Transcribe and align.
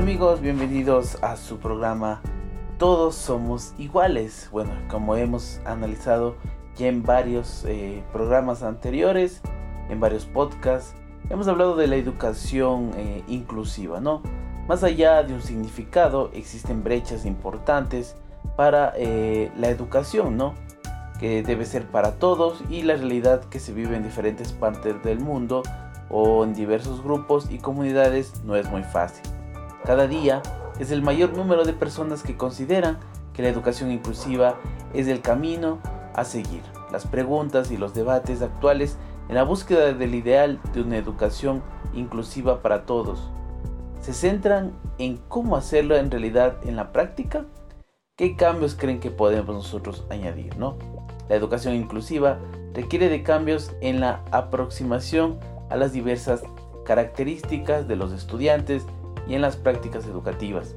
Amigos, 0.00 0.40
bienvenidos 0.40 1.22
a 1.22 1.36
su 1.36 1.58
programa 1.58 2.22
Todos 2.78 3.14
somos 3.14 3.74
iguales. 3.76 4.48
Bueno, 4.50 4.72
como 4.88 5.14
hemos 5.14 5.60
analizado 5.66 6.36
ya 6.74 6.86
en 6.86 7.02
varios 7.02 7.66
eh, 7.66 8.02
programas 8.10 8.62
anteriores, 8.62 9.42
en 9.90 10.00
varios 10.00 10.24
podcasts, 10.24 10.94
hemos 11.28 11.48
hablado 11.48 11.76
de 11.76 11.86
la 11.86 11.96
educación 11.96 12.92
eh, 12.96 13.22
inclusiva, 13.28 14.00
¿no? 14.00 14.22
Más 14.66 14.82
allá 14.84 15.22
de 15.22 15.34
un 15.34 15.42
significado, 15.42 16.30
existen 16.32 16.82
brechas 16.82 17.26
importantes 17.26 18.16
para 18.56 18.94
eh, 18.96 19.52
la 19.58 19.68
educación, 19.68 20.38
¿no? 20.38 20.54
Que 21.18 21.42
debe 21.42 21.66
ser 21.66 21.84
para 21.84 22.12
todos 22.12 22.64
y 22.70 22.84
la 22.84 22.96
realidad 22.96 23.44
que 23.44 23.60
se 23.60 23.74
vive 23.74 23.96
en 23.96 24.02
diferentes 24.02 24.54
partes 24.54 24.94
del 25.02 25.20
mundo 25.20 25.62
o 26.08 26.42
en 26.42 26.54
diversos 26.54 27.04
grupos 27.04 27.50
y 27.50 27.58
comunidades 27.58 28.42
no 28.44 28.56
es 28.56 28.66
muy 28.70 28.82
fácil. 28.82 29.39
Cada 29.90 30.06
día 30.06 30.40
es 30.78 30.92
el 30.92 31.02
mayor 31.02 31.36
número 31.36 31.64
de 31.64 31.72
personas 31.72 32.22
que 32.22 32.36
consideran 32.36 32.98
que 33.34 33.42
la 33.42 33.48
educación 33.48 33.90
inclusiva 33.90 34.54
es 34.94 35.08
el 35.08 35.20
camino 35.20 35.80
a 36.14 36.24
seguir. 36.24 36.62
Las 36.92 37.08
preguntas 37.08 37.72
y 37.72 37.76
los 37.76 37.92
debates 37.92 38.40
actuales 38.40 38.98
en 39.28 39.34
la 39.34 39.42
búsqueda 39.42 39.92
del 39.92 40.14
ideal 40.14 40.60
de 40.72 40.82
una 40.82 40.96
educación 40.96 41.64
inclusiva 41.92 42.62
para 42.62 42.86
todos 42.86 43.32
se 44.00 44.12
centran 44.12 44.74
en 44.98 45.16
cómo 45.26 45.56
hacerlo 45.56 45.96
en 45.96 46.08
realidad 46.08 46.58
en 46.62 46.76
la 46.76 46.92
práctica. 46.92 47.46
¿Qué 48.16 48.36
cambios 48.36 48.76
creen 48.76 49.00
que 49.00 49.10
podemos 49.10 49.56
nosotros 49.56 50.06
añadir? 50.08 50.56
¿no? 50.56 50.76
La 51.28 51.34
educación 51.34 51.74
inclusiva 51.74 52.38
requiere 52.74 53.08
de 53.08 53.24
cambios 53.24 53.72
en 53.80 53.98
la 53.98 54.22
aproximación 54.30 55.40
a 55.68 55.74
las 55.74 55.92
diversas 55.92 56.44
características 56.84 57.88
de 57.88 57.96
los 57.96 58.12
estudiantes 58.12 58.86
y 59.30 59.36
en 59.36 59.42
las 59.42 59.56
prácticas 59.56 60.06
educativas, 60.06 60.74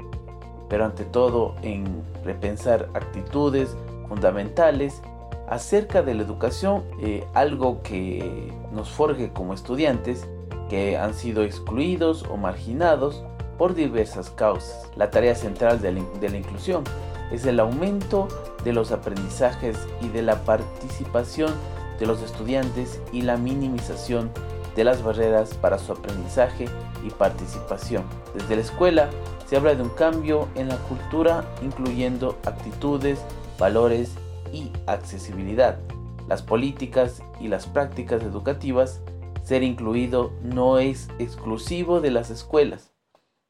pero 0.70 0.86
ante 0.86 1.06
todo 1.06 1.56
en 1.64 2.04
repensar 2.24 2.88
actitudes 2.94 3.76
fundamentales 4.08 5.02
acerca 5.50 6.04
de 6.04 6.14
la 6.14 6.22
educación, 6.22 6.84
eh, 7.02 7.26
algo 7.34 7.82
que 7.82 8.54
nos 8.72 8.90
forje 8.90 9.34
como 9.34 9.56
estudiantes 9.56 10.28
que 10.70 10.98
han 10.98 11.16
sido 11.16 11.44
excluidos 11.44 12.26
o 12.30 12.38
marginados 12.38 13.24
por 13.58 13.74
diversas 13.74 14.30
causas. 14.30 14.88
La 14.96 15.10
tarea 15.10 15.36
central 15.36 15.82
de 15.82 16.30
la 16.30 16.38
inclusión 16.38 16.84
es 17.32 17.46
el 17.46 17.60
aumento 17.60 18.28
de 18.64 18.74
los 18.74 18.92
aprendizajes 18.92 19.78
y 20.02 20.10
de 20.10 20.22
la 20.22 20.46
participación 20.46 21.52
de 22.00 22.06
los 22.06 22.22
estudiantes 22.22 23.02
y 23.12 23.24
la 23.24 23.38
minimización 23.38 24.30
de 24.76 24.84
las 24.84 25.04
barreras 25.04 25.56
para 25.56 25.80
su 25.80 25.92
aprendizaje 25.92 26.68
y 27.06 27.10
participación. 27.10 28.04
Desde 28.34 28.56
la 28.56 28.62
escuela 28.62 29.10
se 29.48 29.58
habla 29.58 29.76
de 29.76 29.84
un 29.84 29.90
cambio 29.90 30.48
en 30.56 30.70
la 30.70 30.78
cultura 30.78 31.46
incluyendo 31.62 32.38
actitudes, 32.46 33.20
valores 33.60 34.16
y 34.52 34.72
accesibilidad. 34.88 35.80
Las 36.28 36.42
políticas 36.42 37.22
y 37.40 37.48
las 37.50 37.68
prácticas 37.68 38.24
educativas, 38.24 39.02
ser 39.44 39.64
incluido 39.64 40.32
no 40.42 40.80
es 40.80 41.10
exclusivo 41.20 42.00
de 42.00 42.12
las 42.12 42.30
escuelas, 42.30 42.94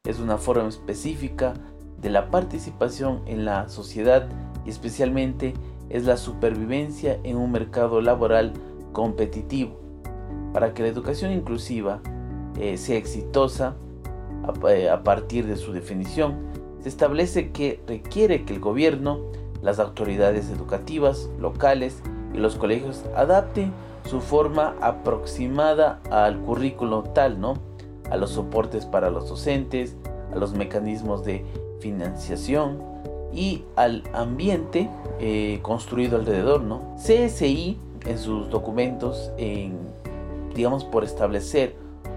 es 0.05 0.19
una 0.19 0.37
forma 0.37 0.67
específica 0.67 1.53
de 2.01 2.09
la 2.09 2.29
participación 2.29 3.21
en 3.25 3.45
la 3.45 3.69
sociedad 3.69 4.27
y 4.65 4.69
especialmente 4.69 5.53
es 5.89 6.05
la 6.05 6.17
supervivencia 6.17 7.19
en 7.23 7.37
un 7.37 7.51
mercado 7.53 8.01
laboral 8.01 8.51
competitivo. 8.91 9.79
Para 10.51 10.73
que 10.73 10.83
la 10.83 10.89
educación 10.89 11.31
inclusiva 11.31 12.01
eh, 12.59 12.77
sea 12.77 12.97
exitosa, 12.97 13.75
eh, 14.69 14.89
a, 14.89 15.03
partir 15.03 15.47
de 15.47 15.55
su 15.55 15.71
definición, 15.71 16.35
se 16.81 16.89
establece 16.89 17.51
que 17.51 17.79
requiere 17.87 18.43
que 18.43 18.53
el 18.53 18.59
gobierno, 18.59 19.21
las 19.61 19.79
autoridades 19.79 20.49
educativas 20.49 21.29
locales 21.39 22.01
y 22.33 22.37
los 22.37 22.55
colegios 22.55 23.05
adapten 23.15 23.71
su 24.09 24.19
forma 24.19 24.75
aproximada 24.81 26.01
al 26.11 26.39
currículo 26.41 27.03
tal, 27.03 27.39
¿no? 27.39 27.53
A 28.09 28.17
los 28.17 28.31
soportes 28.31 28.85
para 28.85 29.09
los 29.09 29.29
docentes, 29.29 29.95
a 30.33 30.37
los 30.37 30.53
mecanismos 30.53 31.23
de 31.23 31.45
financiación 31.79 32.79
y 33.33 33.63
al 33.77 34.03
ambiente 34.13 34.89
eh, 35.19 35.59
construido 35.61 36.17
alrededor, 36.17 36.61
¿no? 36.63 36.95
CSI 36.97 37.77
en 38.05 38.19
sus 38.19 38.49
documentos, 38.49 39.31
en, 39.37 39.77
digamos 40.53 40.83
por 40.83 41.05
establecer 41.05 41.75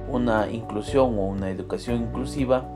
una 0.08 0.50
inclusión 0.50 1.18
o 1.18 1.26
una 1.26 1.50
educación 1.50 2.02
inclusiva, 2.02 2.68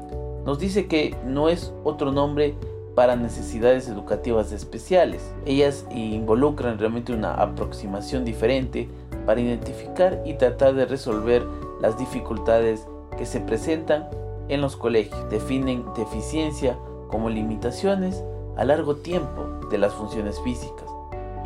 nos 0.45 0.59
dice 0.59 0.87
que 0.87 1.17
no 1.27 1.49
es 1.49 1.73
otro 1.85 2.13
nombre 2.13 2.55
para 2.95 3.17
necesidades 3.17 3.89
educativas 3.89 4.53
especiales. 4.53 5.33
Ellas 5.47 5.87
involucran 5.91 6.79
realmente 6.79 7.13
una 7.13 7.35
aproximación 7.35 8.25
diferente 8.25 8.89
para 9.27 9.41
identificar 9.41 10.23
y 10.25 10.35
tratar 10.35 10.75
de 10.75 10.87
resolver 10.87 11.45
las 11.81 11.99
dificultades 11.99 12.87
que 13.17 13.27
se 13.27 13.41
presentan 13.41 14.09
en 14.49 14.61
los 14.61 14.77
colegios. 14.77 15.29
Definen 15.31 15.85
deficiencia 15.97 16.77
como 17.09 17.31
limitaciones 17.31 18.23
a 18.57 18.65
largo 18.65 18.97
tiempo 18.97 19.61
de 19.71 19.79
las 19.79 19.95
funciones 19.95 20.41
físicas, 20.41 20.89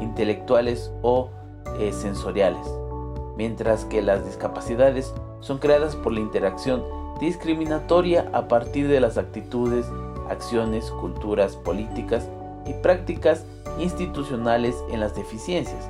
intelectuales 0.00 0.92
o 1.02 1.30
eh, 1.78 1.92
sensoriales, 1.92 2.66
mientras 3.36 3.84
que 3.84 4.02
las 4.02 4.24
discapacidades 4.24 5.14
son 5.44 5.58
creadas 5.58 5.94
por 5.94 6.12
la 6.12 6.20
interacción 6.20 6.82
discriminatoria 7.20 8.30
a 8.32 8.48
partir 8.48 8.88
de 8.88 8.98
las 8.98 9.18
actitudes, 9.18 9.86
acciones, 10.30 10.90
culturas, 10.90 11.54
políticas 11.56 12.28
y 12.66 12.72
prácticas 12.72 13.44
institucionales 13.78 14.74
en 14.90 15.00
las 15.00 15.14
deficiencias, 15.14 15.86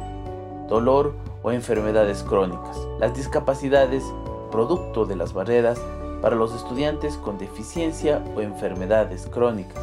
dolor 0.68 1.14
o 1.44 1.52
enfermedades 1.52 2.24
crónicas. 2.24 2.76
Las 2.98 3.14
discapacidades, 3.14 4.02
producto 4.50 5.06
de 5.06 5.16
las 5.16 5.32
barreras 5.32 5.80
para 6.20 6.34
los 6.34 6.52
estudiantes 6.52 7.16
con 7.16 7.38
deficiencia 7.38 8.24
o 8.36 8.40
enfermedades 8.40 9.28
crónicas. 9.30 9.80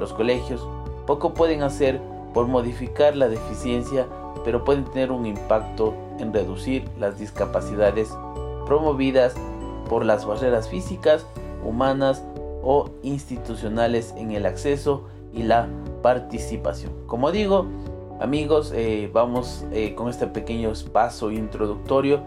Los 0.00 0.12
colegios 0.12 0.66
poco 1.06 1.34
pueden 1.34 1.62
hacer 1.62 2.00
por 2.32 2.48
modificar 2.48 3.14
la 3.14 3.28
deficiencia, 3.28 4.08
pero 4.44 4.64
pueden 4.64 4.84
tener 4.86 5.12
un 5.12 5.24
impacto 5.24 5.94
en 6.18 6.32
reducir 6.32 6.88
las 6.98 7.16
discapacidades 7.16 8.10
promovidas 8.66 9.34
por 9.88 10.04
las 10.04 10.26
barreras 10.26 10.68
físicas, 10.68 11.26
humanas 11.64 12.24
o 12.62 12.90
institucionales 13.02 14.14
en 14.16 14.32
el 14.32 14.46
acceso 14.46 15.04
y 15.32 15.42
la 15.42 15.68
participación. 16.02 16.92
Como 17.06 17.30
digo, 17.30 17.66
amigos, 18.20 18.72
eh, 18.74 19.10
vamos 19.12 19.64
eh, 19.72 19.94
con 19.94 20.08
este 20.08 20.26
pequeño 20.26 20.72
paso 20.92 21.30
introductorio. 21.30 22.20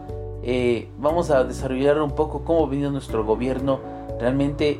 Eh, 0.43 0.87
vamos 0.99 1.31
a 1.31 1.43
desarrollar 1.43 2.01
un 2.01 2.11
poco 2.11 2.43
cómo 2.43 2.67
viene 2.67 2.89
nuestro 2.89 3.25
gobierno 3.25 3.79
realmente 4.19 4.79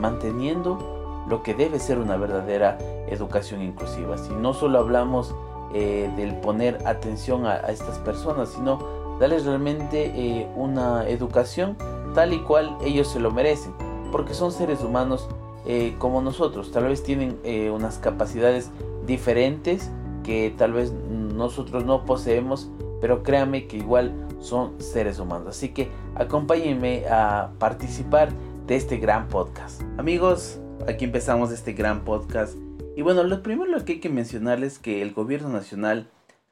manteniendo 0.00 1.24
lo 1.28 1.42
que 1.42 1.54
debe 1.54 1.78
ser 1.78 1.98
una 1.98 2.16
verdadera 2.16 2.78
educación 3.08 3.62
inclusiva. 3.62 4.16
Si 4.16 4.32
no 4.32 4.54
solo 4.54 4.78
hablamos 4.78 5.34
del 5.72 6.34
poner 6.36 6.78
atención 6.86 7.44
a 7.44 7.56
estas 7.68 7.98
personas, 7.98 8.48
sino 8.48 8.78
darles 9.18 9.44
realmente 9.44 10.12
eh, 10.14 10.48
una 10.54 11.08
educación 11.08 11.76
tal 12.14 12.32
y 12.32 12.40
cual 12.40 12.76
ellos 12.84 13.08
se 13.08 13.20
lo 13.20 13.30
merecen, 13.30 13.72
porque 14.10 14.34
son 14.34 14.52
seres 14.52 14.82
humanos 14.82 15.28
eh, 15.66 15.94
como 15.98 16.22
nosotros, 16.22 16.70
tal 16.72 16.84
vez 16.84 17.02
tienen 17.02 17.38
eh, 17.44 17.70
unas 17.70 17.98
capacidades 17.98 18.70
diferentes 19.06 19.90
que 20.24 20.54
tal 20.56 20.72
vez 20.72 20.92
nosotros 20.92 21.84
no 21.84 22.04
poseemos, 22.04 22.70
pero 23.00 23.22
créanme 23.22 23.66
que 23.66 23.76
igual 23.76 24.12
son 24.40 24.80
seres 24.80 25.18
humanos. 25.18 25.48
Así 25.48 25.70
que 25.70 25.90
acompáñenme 26.14 27.06
a 27.08 27.50
participar 27.58 28.30
de 28.66 28.76
este 28.76 28.98
gran 28.98 29.28
podcast. 29.28 29.82
Amigos, 29.98 30.58
aquí 30.86 31.04
empezamos 31.04 31.50
este 31.50 31.72
gran 31.72 32.04
podcast. 32.04 32.56
Y 32.96 33.02
bueno, 33.02 33.22
lo 33.22 33.42
primero 33.42 33.84
que 33.84 33.94
hay 33.94 34.00
que 34.00 34.08
mencionarles 34.08 34.74
es 34.74 34.78
que 34.78 35.02
el 35.02 35.12
gobierno 35.12 35.48
nacional 35.48 36.08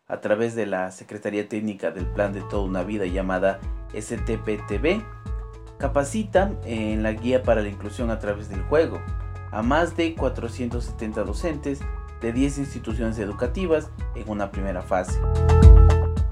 a 0.09 0.21
través 0.21 0.55
de 0.55 0.67
la 0.67 0.91
Secretaría 0.93 1.49
Técnica 1.49 1.91
del 1.91 2.07
Plan 2.07 2.33
de 2.33 2.43
Toda 2.43 2.63
una 2.63 2.83
Vida 2.83 3.07
llamada 3.07 3.59
STPTV, 3.93 5.03
capacita 5.79 6.53
en 6.65 7.03
la 7.03 7.13
guía 7.13 7.43
para 7.43 7.63
la 7.63 7.69
inclusión 7.69 8.11
a 8.11 8.19
través 8.19 8.49
del 8.49 8.63
juego 8.63 9.01
a 9.51 9.63
más 9.63 9.97
de 9.97 10.15
470 10.15 11.25
docentes 11.25 11.81
de 12.21 12.33
10 12.33 12.59
instituciones 12.59 13.19
educativas 13.19 13.91
en 14.15 14.29
una 14.29 14.51
primera 14.51 14.83
fase. 14.83 15.21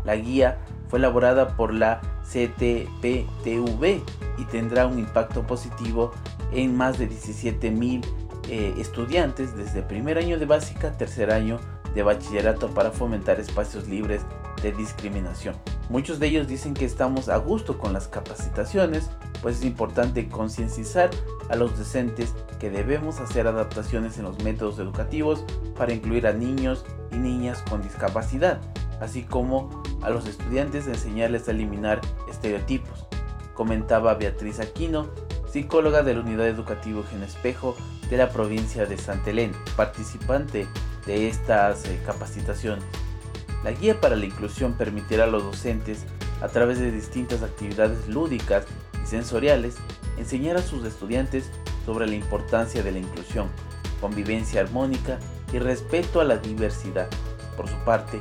La 0.04 0.16
guía 0.16 0.58
fue 0.88 0.98
elaborada 0.98 1.56
por 1.56 1.72
la 1.72 2.00
CTPTV 2.22 4.02
y 4.38 4.44
tendrá 4.50 4.86
un 4.86 4.98
impacto 4.98 5.46
positivo 5.46 6.12
en 6.52 6.76
más 6.76 6.98
de 6.98 7.06
17 7.06 7.70
mil 7.70 8.02
eh, 8.48 8.74
estudiantes 8.78 9.56
desde 9.56 9.82
primer 9.82 10.18
año 10.18 10.38
de 10.38 10.46
básica, 10.46 10.92
tercer 10.92 11.30
año 11.30 11.58
de 11.94 12.02
bachillerato 12.02 12.68
para 12.68 12.90
fomentar 12.90 13.40
espacios 13.40 13.88
libres 13.88 14.22
de 14.62 14.72
discriminación. 14.72 15.54
Muchos 15.90 16.18
de 16.18 16.28
ellos 16.28 16.48
dicen 16.48 16.74
que 16.74 16.86
estamos 16.86 17.28
a 17.28 17.36
gusto 17.36 17.78
con 17.78 17.92
las 17.92 18.08
capacitaciones, 18.08 19.10
pues 19.42 19.58
es 19.58 19.64
importante 19.64 20.28
concienciar 20.28 21.10
a 21.50 21.56
los 21.56 21.78
docentes 21.78 22.34
que 22.58 22.70
debemos 22.70 23.20
hacer 23.20 23.46
adaptaciones 23.46 24.16
en 24.16 24.24
los 24.24 24.42
métodos 24.42 24.78
educativos 24.78 25.44
para 25.76 25.92
incluir 25.92 26.26
a 26.26 26.32
niños 26.32 26.84
y 27.12 27.16
niñas 27.16 27.62
con 27.68 27.82
discapacidad, 27.82 28.60
así 29.00 29.22
como 29.22 29.82
a 30.02 30.10
los 30.10 30.26
estudiantes 30.26 30.86
enseñarles 30.86 31.46
a 31.48 31.50
eliminar 31.50 32.00
estereotipos, 32.30 33.06
comentaba 33.54 34.14
Beatriz 34.14 34.60
Aquino, 34.60 35.08
psicóloga 35.46 36.02
de 36.02 36.14
la 36.14 36.20
Unidad 36.20 36.48
Educativa 36.48 36.98
Eugenio 36.98 37.26
Espejo 37.26 37.76
de 38.08 38.16
la 38.16 38.30
provincia 38.30 38.86
de 38.86 38.96
Santa 38.96 39.30
Elena, 39.30 39.56
participante 39.76 40.66
de 41.06 41.28
estas 41.28 41.84
eh, 41.86 42.00
capacitaciones. 42.04 42.84
La 43.62 43.72
guía 43.72 44.00
para 44.00 44.16
la 44.16 44.26
inclusión 44.26 44.74
permitirá 44.74 45.24
a 45.24 45.28
los 45.28 45.42
docentes, 45.42 46.04
a 46.42 46.48
través 46.48 46.78
de 46.78 46.90
distintas 46.90 47.42
actividades 47.42 48.08
lúdicas 48.08 48.66
y 49.02 49.06
sensoriales, 49.06 49.76
enseñar 50.18 50.56
a 50.56 50.62
sus 50.62 50.84
estudiantes 50.84 51.50
sobre 51.86 52.06
la 52.06 52.14
importancia 52.14 52.82
de 52.82 52.92
la 52.92 52.98
inclusión, 52.98 53.48
convivencia 54.00 54.60
armónica 54.60 55.18
y 55.52 55.58
respeto 55.58 56.20
a 56.20 56.24
la 56.24 56.38
diversidad. 56.38 57.08
Por 57.56 57.68
su 57.68 57.76
parte, 57.84 58.18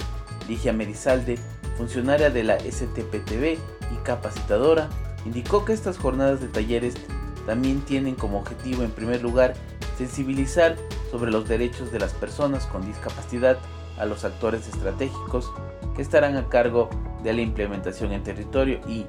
Ligia 0.48 0.74
Merizalde, 0.74 1.38
funcionaria 1.78 2.30
de 2.30 2.44
la 2.44 2.60
STPTV 2.60 3.58
y 3.92 3.96
capacitadora, 4.04 4.90
indicó 5.26 5.66
que 5.66 5.74
estas 5.74 5.98
jornadas 5.98 6.42
de 6.42 6.48
talleres 6.48 6.96
también 7.46 7.82
tienen 7.82 8.16
como 8.16 8.40
objetivo 8.40 8.84
en 8.84 8.92
primer 8.92 9.22
lugar 9.22 9.56
sensibilizar 9.98 10.76
sobre 11.12 11.32
los 11.32 11.48
derechos 11.48 11.92
de 11.92 12.00
las 12.00 12.14
personas 12.14 12.66
con 12.66 12.86
discapacidad 12.86 13.58
a 13.98 14.06
los 14.06 14.26
actores 14.26 14.68
estratégicos 14.68 15.52
que 15.96 16.02
estarán 16.02 16.36
a 16.38 16.50
cargo 16.50 16.90
de 17.24 17.34
la 17.34 17.42
implementación 17.42 18.12
en 18.12 18.24
territorio 18.24 18.80
y, 18.88 19.06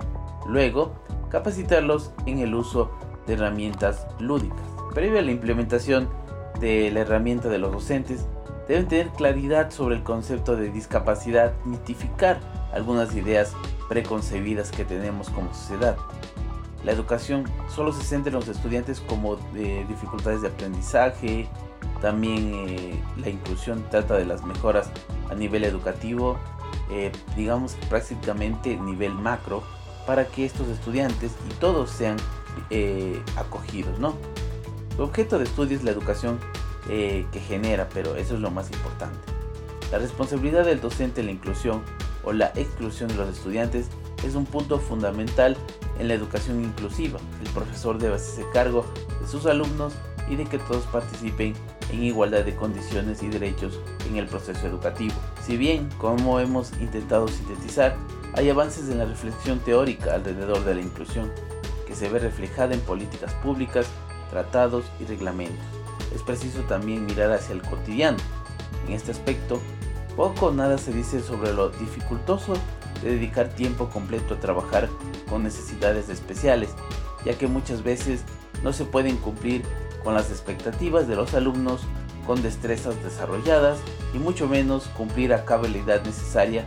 luego, 0.46 0.94
capacitarlos 1.30 2.12
en 2.26 2.38
el 2.38 2.54
uso 2.54 2.90
de 3.26 3.34
herramientas 3.34 4.06
lúdicas. 4.20 4.66
Previo 4.94 5.18
a 5.18 5.22
la 5.22 5.30
implementación 5.30 6.08
de 6.60 6.90
la 6.90 7.00
herramienta 7.00 7.48
de 7.48 7.58
los 7.58 7.72
docentes, 7.72 8.26
deben 8.68 8.88
tener 8.88 9.08
claridad 9.10 9.70
sobre 9.70 9.96
el 9.96 10.02
concepto 10.02 10.56
de 10.56 10.70
discapacidad, 10.70 11.52
mitificar 11.64 12.40
algunas 12.72 13.14
ideas 13.14 13.54
preconcebidas 13.88 14.70
que 14.70 14.84
tenemos 14.84 15.30
como 15.30 15.52
sociedad. 15.52 15.96
La 16.84 16.92
educación 16.92 17.44
solo 17.68 17.92
se 17.92 18.02
centra 18.02 18.30
en 18.30 18.36
los 18.36 18.48
estudiantes 18.48 19.00
como 19.00 19.36
de 19.54 19.84
dificultades 19.86 20.42
de 20.42 20.48
aprendizaje, 20.48 21.48
también 22.00 22.52
eh, 22.54 23.02
la 23.16 23.30
inclusión 23.30 23.84
trata 23.90 24.14
de 24.14 24.26
las 24.26 24.44
mejoras 24.44 24.90
a 25.30 25.34
nivel 25.34 25.64
educativo, 25.64 26.38
eh, 26.90 27.10
digamos 27.36 27.76
prácticamente 27.88 28.76
nivel 28.76 29.14
macro, 29.14 29.62
para 30.06 30.26
que 30.26 30.44
estos 30.44 30.68
estudiantes 30.68 31.32
y 31.50 31.54
todos 31.54 31.90
sean 31.90 32.16
eh, 32.70 33.20
acogidos, 33.36 33.98
¿no? 33.98 34.14
Su 34.96 35.02
objeto 35.02 35.38
de 35.38 35.44
estudio 35.44 35.76
es 35.76 35.84
la 35.84 35.90
educación 35.90 36.38
eh, 36.88 37.26
que 37.32 37.40
genera, 37.40 37.88
pero 37.92 38.16
eso 38.16 38.34
es 38.34 38.40
lo 38.40 38.50
más 38.50 38.70
importante. 38.70 39.18
La 39.90 39.98
responsabilidad 39.98 40.64
del 40.64 40.80
docente 40.80 41.20
en 41.20 41.26
la 41.26 41.32
inclusión 41.32 41.82
o 42.22 42.32
la 42.32 42.52
exclusión 42.54 43.08
de 43.08 43.16
los 43.16 43.28
estudiantes 43.28 43.88
es 44.24 44.34
un 44.34 44.46
punto 44.46 44.78
fundamental 44.78 45.56
en 45.98 46.08
la 46.08 46.14
educación 46.14 46.64
inclusiva. 46.64 47.18
El 47.42 47.50
profesor 47.50 47.98
debe 47.98 48.16
hacerse 48.16 48.48
cargo 48.52 48.84
de 49.20 49.28
sus 49.28 49.46
alumnos 49.46 49.94
y 50.28 50.36
de 50.36 50.44
que 50.44 50.58
todos 50.58 50.84
participen 50.86 51.54
en 51.90 52.04
igualdad 52.04 52.44
de 52.44 52.56
condiciones 52.56 53.22
y 53.22 53.28
derechos 53.28 53.78
en 54.08 54.16
el 54.16 54.26
proceso 54.26 54.66
educativo. 54.66 55.14
Si 55.44 55.56
bien, 55.56 55.88
como 55.98 56.40
hemos 56.40 56.72
intentado 56.80 57.28
sintetizar, 57.28 57.96
hay 58.34 58.50
avances 58.50 58.88
en 58.88 58.98
la 58.98 59.04
reflexión 59.04 59.60
teórica 59.60 60.14
alrededor 60.14 60.64
de 60.64 60.74
la 60.74 60.80
inclusión, 60.80 61.30
que 61.86 61.94
se 61.94 62.08
ve 62.08 62.18
reflejada 62.18 62.74
en 62.74 62.80
políticas 62.80 63.32
públicas, 63.34 63.86
tratados 64.30 64.84
y 65.00 65.04
reglamentos. 65.04 65.64
Es 66.14 66.22
preciso 66.22 66.60
también 66.62 67.06
mirar 67.06 67.32
hacia 67.32 67.54
el 67.54 67.62
cotidiano. 67.62 68.18
En 68.86 68.94
este 68.94 69.12
aspecto, 69.12 69.60
poco 70.16 70.46
o 70.46 70.52
nada 70.52 70.78
se 70.78 70.92
dice 70.92 71.20
sobre 71.20 71.52
lo 71.52 71.70
dificultoso 71.70 72.54
de 73.02 73.10
dedicar 73.10 73.48
tiempo 73.48 73.88
completo 73.88 74.34
a 74.34 74.40
trabajar 74.40 74.88
con 75.28 75.42
necesidades 75.42 76.08
especiales, 76.08 76.70
ya 77.24 77.36
que 77.36 77.46
muchas 77.46 77.82
veces 77.82 78.22
no 78.62 78.72
se 78.72 78.84
pueden 78.84 79.16
cumplir 79.16 79.62
con 80.02 80.14
las 80.14 80.30
expectativas 80.30 81.08
de 81.08 81.16
los 81.16 81.34
alumnos 81.34 81.82
con 82.26 82.42
destrezas 82.42 83.02
desarrolladas 83.02 83.78
y 84.14 84.18
mucho 84.18 84.48
menos 84.48 84.84
cumplir 84.96 85.32
a 85.34 85.44
cabalidad 85.44 86.04
necesaria 86.04 86.66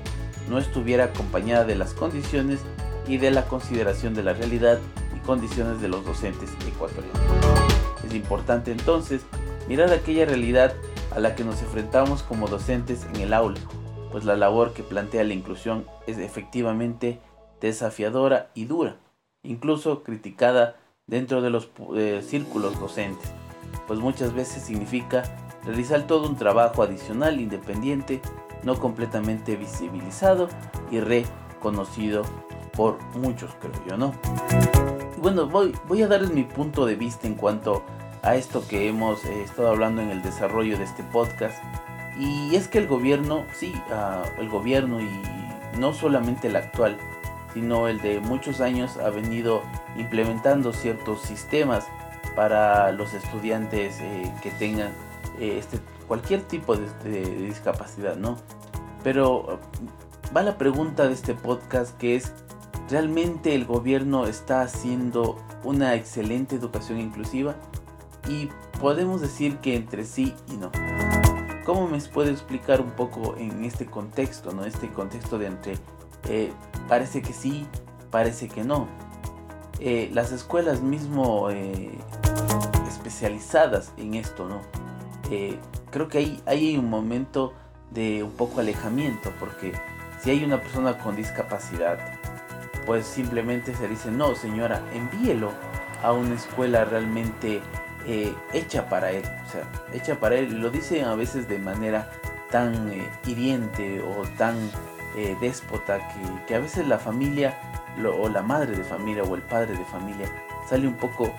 no 0.50 0.60
estuviera 0.60 1.06
acompañada 1.06 1.66
de 1.66 1.76
las 1.76 1.94
condiciones 1.94 2.60
y 3.08 3.18
de 3.18 3.32
la 3.32 3.46
consideración 3.46 4.14
de 4.14 4.24
la 4.24 4.34
realidad 4.34 4.80
y 5.16 5.20
condiciones 5.26 5.82
de 5.82 5.88
los 5.88 6.06
docentes 6.06 6.50
ecuatorianos. 6.68 7.20
Es 8.06 8.14
importante 8.14 8.72
entonces 8.72 9.22
mirar 9.68 9.92
aquella 9.92 10.26
realidad 10.26 10.74
a 11.16 11.20
la 11.20 11.36
que 11.36 11.44
nos 11.44 11.62
enfrentamos 11.62 12.24
como 12.24 12.48
docentes 12.48 13.06
en 13.14 13.22
el 13.22 13.34
aula, 13.34 13.60
pues 14.12 14.26
la 14.26 14.36
labor 14.36 14.74
que 14.74 14.84
plantea 14.84 15.24
la 15.24 15.34
inclusión 15.34 15.86
es 16.06 16.18
efectivamente 16.18 17.20
desafiadora 17.62 18.50
y 18.54 18.66
dura, 18.66 18.98
incluso 19.44 20.04
criticada 20.04 20.78
dentro 21.08 21.42
de 21.42 21.50
los 21.50 21.70
eh, 21.96 22.22
círculos 22.26 22.80
docentes, 22.80 23.32
pues 23.88 24.00
muchas 24.00 24.34
veces 24.34 24.64
significa 24.64 25.24
realizar 25.66 26.08
todo 26.08 26.28
un 26.28 26.38
trabajo 26.38 26.84
adicional 26.84 27.40
independiente 27.40 28.22
no 28.64 28.80
completamente 28.80 29.56
visibilizado 29.56 30.50
y 30.92 31.00
reconocido 31.00 32.24
por 32.76 33.02
muchos, 33.16 33.52
creo 33.60 33.74
yo, 33.88 33.98
¿no? 33.98 34.14
bueno, 35.22 35.48
voy, 35.48 35.74
voy 35.88 36.02
a 36.04 36.08
darles 36.08 36.32
mi 36.32 36.44
punto 36.44 36.86
de 36.86 36.96
vista 36.96 37.28
en 37.28 37.36
cuanto 37.36 37.84
a 38.22 38.36
esto 38.36 38.64
que 38.68 38.88
hemos 38.88 39.26
eh, 39.26 39.44
estado 39.44 39.70
hablando 39.70 40.02
en 40.02 40.10
el 40.10 40.22
desarrollo 40.22 40.78
de 40.78 40.84
este 40.84 41.04
podcast. 41.04 41.58
Y 42.20 42.56
es 42.56 42.68
que 42.68 42.80
el 42.80 42.88
gobierno, 42.88 43.46
sí, 43.54 43.74
ah, 43.92 44.24
el 44.40 44.50
gobierno 44.50 45.00
y 45.00 45.10
no 45.78 45.94
solamente 45.94 46.48
el 46.48 46.56
actual, 46.56 46.98
sino 47.54 47.88
el 47.88 48.02
de 48.02 48.20
muchos 48.20 48.62
años 48.62 48.98
ha 48.98 49.10
venido 49.10 49.62
implementando 49.98 50.74
ciertos 50.74 51.22
sistemas 51.22 51.86
para 52.36 52.92
los 52.92 53.14
estudiantes 53.14 54.00
eh, 54.00 54.32
que 54.42 54.52
tengan 54.52 54.92
eh, 55.40 55.58
este 55.60 55.80
cualquier 56.08 56.42
tipo 56.42 56.76
de, 56.76 57.22
discapacidad, 57.46 58.16
¿no? 58.16 58.38
Pero 59.04 59.60
va 60.36 60.42
la 60.42 60.58
pregunta 60.58 61.08
de 61.08 61.14
este 61.14 61.34
podcast 61.34 61.98
que 61.98 62.16
es, 62.16 62.32
¿realmente 62.90 63.54
el 63.56 63.66
gobierno 63.66 64.26
está 64.26 64.62
haciendo 64.62 65.38
una 65.64 65.96
excelente 65.96 66.56
educación 66.56 67.00
inclusiva? 67.00 67.56
Y 68.30 68.50
podemos 68.80 69.22
decir 69.22 69.58
que 69.58 69.76
entre 69.76 70.06
sí 70.06 70.34
y 70.48 70.58
no. 70.58 70.72
¿Cómo 71.68 71.86
me 71.86 72.00
puede 72.00 72.32
explicar 72.32 72.80
un 72.80 72.92
poco 72.92 73.36
en 73.38 73.66
este 73.66 73.86
contexto, 73.88 74.54
¿no? 74.54 74.64
Este 74.64 74.88
contexto 74.88 75.38
de 75.38 75.48
entre 75.48 75.74
eh, 76.30 76.54
parece 76.88 77.22
que 77.22 77.34
sí, 77.34 77.68
parece 78.10 78.48
que 78.48 78.64
no. 78.64 78.88
Eh, 79.82 80.10
las 80.14 80.32
escuelas 80.32 80.82
mismo 80.82 81.50
eh, 81.50 81.98
especializadas 82.88 83.92
en 83.98 84.14
esto, 84.14 84.48
¿no? 84.48 84.62
creo 85.92 86.08
que 86.08 86.20
hay, 86.20 86.42
hay 86.46 86.78
un 86.78 86.90
momento 86.90 87.54
de 87.92 88.24
un 88.24 88.32
poco 88.32 88.62
alejamiento, 88.62 89.34
porque 89.38 89.74
si 90.22 90.30
hay 90.30 90.46
una 90.46 90.62
persona 90.62 90.98
con 90.98 91.18
discapacidad, 91.18 92.00
pues 92.86 93.06
simplemente 93.06 93.76
se 93.76 93.90
dice, 93.90 94.10
no 94.10 94.36
señora, 94.36 94.82
envíelo 94.94 95.52
a 96.02 96.14
una 96.14 96.36
escuela 96.36 96.86
realmente 96.86 97.62
eh, 98.08 98.34
hecha 98.54 98.90
para 98.90 99.12
él, 99.12 99.24
o 99.46 99.52
sea, 99.52 99.64
hecha 99.94 100.20
para 100.20 100.36
él, 100.36 100.60
lo 100.60 100.70
dicen 100.70 101.06
a 101.06 101.16
veces 101.16 101.48
de 101.48 101.60
manera 101.60 102.12
tan 102.50 102.92
eh, 102.92 103.08
hiriente 103.26 104.02
o 104.02 104.24
tan 104.38 104.56
eh, 105.16 105.36
déspota 105.42 106.00
que, 106.48 106.56
a 106.56 106.60
veces 106.60 106.88
la 106.88 106.98
familia 106.98 107.60
o 108.20 108.30
la 108.30 108.42
madre 108.42 108.78
de 108.78 108.84
familia 108.84 109.24
o 109.24 109.36
el 109.36 109.42
padre 109.42 109.76
de 109.76 109.86
familia 109.86 110.28
sale 110.70 110.88
un 110.88 110.94
poco 110.96 111.34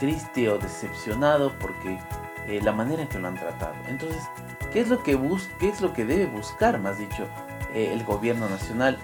triste 0.00 0.48
o 0.48 0.58
decepcionado 0.58 1.52
porque 1.60 1.98
eh, 2.46 2.60
la 2.62 2.72
manera 2.72 3.02
en 3.02 3.08
que 3.08 3.18
lo 3.18 3.28
han 3.28 3.36
tratado. 3.36 3.74
Entonces, 3.88 4.22
¿qué 4.72 4.80
es 4.80 4.88
lo 4.88 5.02
que, 5.02 5.14
bus 5.14 5.48
qué 5.58 5.68
es 5.68 5.80
lo 5.80 5.94
que 5.94 6.04
debe 6.04 6.26
buscar, 6.26 6.78
más 6.78 6.98
dicho, 6.98 7.26
eh, 7.72 7.90
el 7.92 8.04
gobierno 8.04 8.48
nacional 8.50 8.98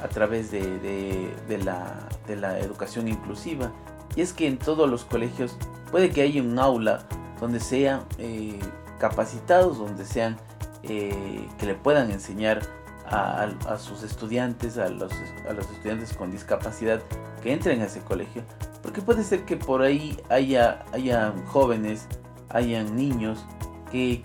a 0.00 0.08
través 0.08 0.52
de, 0.52 1.32
la, 1.64 2.08
de, 2.28 2.36
la, 2.36 2.60
educación 2.60 3.08
inclusiva? 3.08 3.72
Y 4.14 4.20
es 4.20 4.32
que 4.32 4.46
en 4.46 4.58
todos 4.58 4.88
los 4.88 5.04
colegios 5.04 5.56
puede 5.94 6.10
que 6.10 6.22
haya 6.22 6.42
un 6.42 6.58
aula 6.58 7.04
donde 7.40 7.60
sean 7.60 8.02
eh, 8.18 8.58
capacitados, 8.98 9.78
donde 9.78 10.04
sean 10.04 10.36
que 10.82 11.46
le 11.64 11.76
puedan 11.76 12.10
enseñar 12.10 12.62
a, 13.06 13.78
sus 13.78 14.02
estudiantes, 14.02 14.76
a 14.76 14.88
los, 14.88 15.12
a 15.48 15.52
los 15.52 15.70
estudiantes 15.70 16.12
con 16.14 16.32
discapacidad 16.32 17.00
que 17.44 17.52
entren 17.52 17.80
a 17.80 17.84
ese 17.84 18.00
colegio. 18.00 18.42
Porque 18.82 19.02
puede 19.02 19.22
ser 19.22 19.44
que 19.44 19.56
por 19.56 19.82
ahí 19.82 20.18
haya, 20.30 20.84
haya 20.92 21.32
jóvenes 21.46 22.08
hayan 22.48 22.96
niños 22.96 23.46
que, 23.92 24.24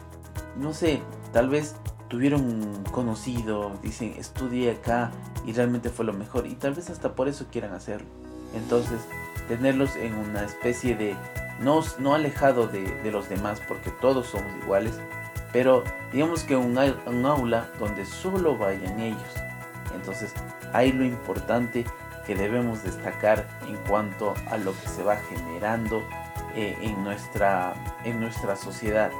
no 0.57 0.73
sé, 0.73 1.03
tal 1.33 1.49
vez 1.49 1.75
tuvieron 2.07 2.83
conocido, 2.91 3.73
dicen, 3.83 4.15
estudié 4.17 4.71
acá 4.71 5.11
y 5.45 5.53
realmente 5.53 5.91
fue 5.91 6.03
lo 6.03 6.13
mejor 6.13 6.47
y 6.47 6.55
tal 6.55 6.73
vez 6.73 6.89
hasta 6.89 7.13
por 7.13 7.27
eso 7.27 7.45
quieran 7.51 7.73
hacerlo. 7.75 8.07
Entonces, 8.55 9.01
tenerlos 9.47 9.95
en 9.95 10.15
una 10.15 10.43
especie 10.43 10.95
de, 10.95 11.15
no, 11.59 11.81
no 11.99 12.13
alejado 12.13 12.67
de, 12.67 13.11
los 13.11 13.29
demás 13.29 13.61
porque 13.67 13.91
todos 13.91 14.27
somos 14.27 14.51
iguales, 14.61 14.99
pero 15.51 15.83
digamos 16.11 16.43
que 16.43 16.55
un, 16.55 16.77
aula 17.25 17.69
donde 17.79 18.05
solo 18.05 18.57
vayan 18.57 18.99
ellos. 18.99 19.33
Entonces, 19.93 20.33
hay 20.73 20.91
lo 20.91 21.03
importante 21.03 21.85
que 22.25 22.35
debemos 22.35 22.83
destacar 22.83 23.47
en 23.67 23.75
cuanto 23.87 24.33
a 24.49 24.57
lo 24.57 24.73
que 24.79 24.87
se 24.87 25.03
va 25.03 25.17
generando 25.17 26.07
eh, 26.55 26.77
en, 26.81 27.03
nuestra, 27.03 27.73
en 28.03 28.19
nuestra 28.19 28.55
sociedad. 28.55 29.11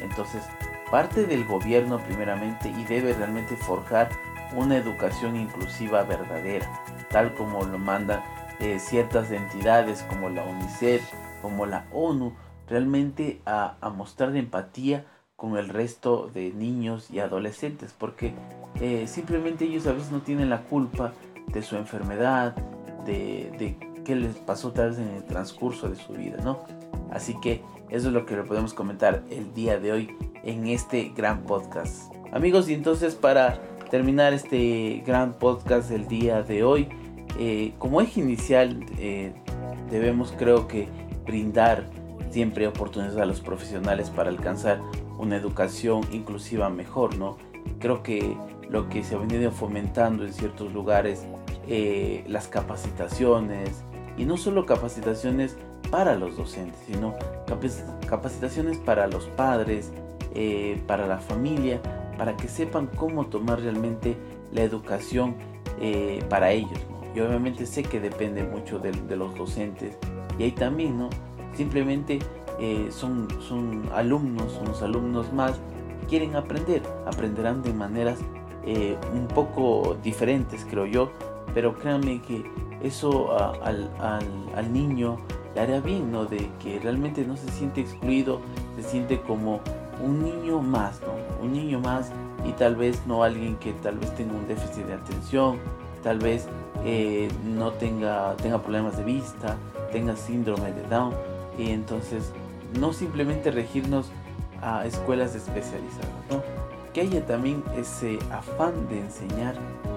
Entonces, 0.00 0.42
parte 0.90 1.26
del 1.26 1.44
gobierno 1.44 1.98
primeramente 1.98 2.68
y 2.68 2.84
debe 2.84 3.12
realmente 3.14 3.56
forjar 3.56 4.08
una 4.54 4.76
educación 4.76 5.36
inclusiva 5.36 6.04
verdadera, 6.04 6.70
tal 7.10 7.34
como 7.34 7.64
lo 7.64 7.78
mandan 7.78 8.22
eh, 8.60 8.78
ciertas 8.78 9.30
entidades 9.32 10.02
como 10.08 10.30
la 10.30 10.44
UNICEF, 10.44 11.02
como 11.44 11.66
la 11.66 11.84
ONU, 11.92 12.32
realmente 12.66 13.42
a, 13.44 13.76
mostrar 13.94 14.34
empatía 14.34 15.04
con 15.36 15.58
el 15.58 15.68
resto 15.68 16.30
de 16.32 16.54
niños 16.54 17.10
y 17.10 17.18
adolescentes, 17.18 17.94
porque 17.98 18.32
eh, 18.80 19.06
simplemente 19.06 19.66
ellos 19.66 19.86
a 19.86 19.92
veces 19.92 20.10
no 20.10 20.22
tienen 20.22 20.48
la 20.48 20.62
culpa 20.62 21.12
de 21.48 21.60
su 21.60 21.76
enfermedad, 21.76 22.56
de, 23.04 23.54
de 23.58 23.76
qué 24.06 24.16
les 24.16 24.36
pasó 24.36 24.72
tal 24.72 24.88
vez 24.88 24.98
en 24.98 25.08
el 25.08 25.24
transcurso 25.24 25.90
de 25.90 25.96
su 25.96 26.14
vida, 26.14 26.38
¿no? 26.42 26.60
Así 27.12 27.38
que 27.42 27.60
eso 27.90 28.08
es 28.08 28.14
lo 28.14 28.24
que 28.24 28.36
le 28.36 28.44
podemos 28.44 28.72
comentar 28.72 29.22
el 29.28 29.52
día 29.52 29.78
de 29.78 29.92
hoy 29.92 30.16
en 30.44 30.66
este 30.68 31.12
gran 31.14 31.42
podcast. 31.42 32.10
Amigos, 32.32 32.70
y 32.70 32.72
entonces 32.72 33.16
para 33.16 33.60
terminar 33.90 34.32
este 34.32 35.02
gran 35.06 35.34
podcast 35.34 35.90
del 35.90 36.08
día 36.08 36.42
de 36.42 36.64
hoy, 36.64 36.88
eh, 37.38 37.74
como 37.78 38.00
eje 38.00 38.20
inicial 38.20 38.86
eh, 38.96 39.34
debemos 39.90 40.32
creo 40.38 40.66
que 40.68 40.88
brindar 41.24 41.84
siempre 42.30 42.66
oportunidades 42.66 43.18
a 43.18 43.26
los 43.26 43.40
profesionales 43.40 44.10
para 44.10 44.30
alcanzar 44.30 44.80
una 45.18 45.36
educación 45.36 46.02
inclusiva 46.12 46.68
mejor, 46.68 47.16
¿no? 47.16 47.36
Creo 47.78 48.02
que 48.02 48.36
lo 48.68 48.88
que 48.88 49.04
se 49.04 49.14
ha 49.14 49.18
venido 49.18 49.50
fomentando 49.50 50.24
en 50.24 50.32
ciertos 50.32 50.72
lugares, 50.72 51.24
eh, 51.68 52.24
las 52.26 52.48
capacitaciones, 52.48 53.84
y 54.16 54.24
no 54.24 54.36
solo 54.36 54.66
capacitaciones 54.66 55.56
para 55.90 56.16
los 56.16 56.36
docentes, 56.36 56.80
sino 56.86 57.14
capacitaciones 58.06 58.78
para 58.78 59.06
los 59.06 59.26
padres, 59.26 59.92
para 60.86 61.06
la 61.06 61.18
familia, 61.18 61.80
para 62.18 62.36
que 62.36 62.48
sepan 62.48 62.88
cómo 62.96 63.26
tomar 63.26 63.60
realmente 63.60 64.16
la 64.52 64.62
educación 64.62 65.36
para 66.28 66.50
ellos. 66.50 66.80
Y 67.14 67.20
obviamente 67.20 67.66
sé 67.66 67.84
que 67.84 68.00
depende 68.00 68.42
mucho 68.42 68.78
de, 68.78 68.92
los 69.16 69.34
docentes. 69.36 69.96
Y 70.38 70.44
ahí 70.44 70.52
también, 70.52 70.98
¿no? 70.98 71.10
Simplemente 71.54 72.18
eh, 72.58 72.88
son, 72.90 73.28
son 73.40 73.82
alumnos, 73.94 74.58
unos 74.60 74.82
alumnos 74.82 75.32
más 75.32 75.60
quieren 76.08 76.36
aprender. 76.36 76.82
Aprenderán 77.06 77.62
de 77.62 77.72
maneras 77.72 78.18
eh, 78.64 78.96
un 79.12 79.26
poco 79.28 79.96
diferentes, 80.02 80.66
creo 80.68 80.86
yo. 80.86 81.10
Pero 81.54 81.74
créanme 81.78 82.20
que 82.22 82.44
eso 82.82 83.36
al, 83.62 83.90
al, 84.00 84.72
niño 84.72 85.18
le 85.54 85.60
hará 85.60 85.80
bien, 85.80 86.10
¿no? 86.10 86.26
De 86.26 86.50
que 86.62 86.80
realmente 86.80 87.24
no 87.24 87.36
se 87.36 87.48
siente 87.48 87.80
excluido, 87.80 88.40
se 88.76 88.82
siente 88.82 89.20
como 89.20 89.60
un 90.02 90.24
niño 90.24 90.60
más, 90.60 91.00
¿no? 91.00 91.44
Un 91.44 91.52
niño 91.52 91.78
más 91.78 92.10
y 92.44 92.52
tal 92.52 92.76
vez 92.76 93.06
no 93.06 93.22
alguien 93.22 93.56
que 93.56 93.72
tal 93.74 93.98
vez 93.98 94.14
tenga 94.16 94.34
un 94.34 94.46
déficit 94.46 94.84
de 94.84 94.94
atención, 94.94 95.58
tal 96.02 96.18
vez 96.18 96.46
eh, 96.84 97.28
no 97.44 97.70
tenga, 97.72 98.36
tenga 98.36 98.60
problemas 98.60 98.96
de 98.96 99.04
vista, 99.04 99.56
tenga 99.94 100.16
síndrome 100.16 100.72
de 100.72 100.82
Down. 100.88 101.14
Y 101.56 101.70
entonces 101.70 102.32
no 102.78 102.92
simplemente 102.92 103.52
regirnos 103.52 104.10
a 104.60 104.84
escuelas 104.84 105.36
especializadas, 105.36 106.10
¿no? 106.30 106.42
que 106.92 107.00
haya 107.00 107.24
también 107.26 107.62
ese 107.76 108.18
afán 108.30 108.88
de 108.88 109.00
enseñar, 109.00 109.54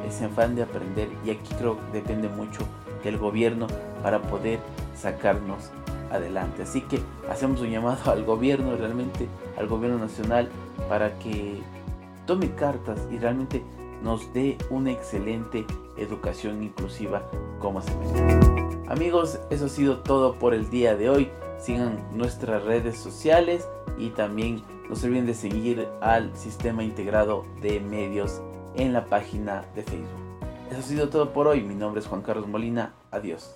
ese 0.08 0.26
afán 0.26 0.56
de 0.56 0.64
aprender. 0.64 1.10
Y 1.26 1.32
aquí 1.32 1.54
creo 1.58 1.78
que 1.78 2.00
depende 2.00 2.30
mucho 2.30 2.62
del 3.04 3.18
gobierno 3.18 3.68
para 4.04 4.22
poder 4.22 4.60
sacarnos 4.96 5.72
adelante. 6.12 6.64
Así 6.64 6.82
que 6.82 7.00
hacemos 7.30 7.62
un 7.62 7.70
llamado 7.72 8.12
al 8.12 8.24
gobierno, 8.24 8.76
realmente 8.78 9.28
al 9.58 9.68
gobierno 9.68 9.98
nacional, 9.98 10.50
para 10.88 11.18
que 11.20 11.60
tome 12.26 12.54
cartas 12.54 13.00
y 13.12 13.18
realmente 13.18 13.64
nos 14.04 14.32
dé 14.34 14.58
una 14.70 14.92
excelente 14.92 15.66
educación 15.98 16.64
inclusiva 16.64 17.24
como 17.60 17.82
se 17.82 17.96
merece. 17.96 18.67
Amigos, 18.90 19.40
eso 19.50 19.66
ha 19.66 19.70
sido 19.70 20.00
todo 20.00 20.40
por 20.40 20.54
el 20.54 20.70
día 20.70 20.96
de 20.96 21.10
hoy. 21.10 21.30
Sigan 21.60 22.02
nuestras 22.14 22.64
redes 22.64 22.98
sociales 22.98 23.68
y 23.98 24.10
también 24.12 24.64
no 24.90 24.96
se 24.96 25.08
olviden 25.08 25.26
de 25.26 25.34
seguir 25.34 25.88
al 26.00 26.36
sistema 26.38 26.84
integrado 26.84 27.46
de 27.62 27.82
medios 27.82 28.42
en 28.76 28.94
la 28.94 29.06
página 29.06 29.66
de 29.76 29.84
Facebook. 29.84 30.08
Eso 30.70 30.80
ha 30.80 30.84
sido 30.84 31.10
todo 31.10 31.34
por 31.34 31.48
hoy. 31.48 31.64
Mi 31.64 31.76
nombre 31.76 32.00
es 32.00 32.08
Juan 32.08 32.22
Carlos 32.22 32.48
Molina. 32.48 32.94
Adiós. 33.12 33.56